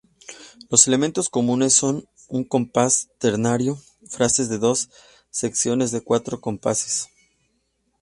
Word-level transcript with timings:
Los 0.71 0.87
elementos 0.87 1.29
comunes 1.29 1.73
son 1.73 2.05
un 2.27 2.43
compás 2.43 3.11
ternario, 3.19 3.77
frases 4.09 4.49
de 4.49 4.57
dos 4.57 4.89
secciones 5.29 5.91
de 5.91 6.01
cuatro 6.01 6.41
compases. 6.41 7.07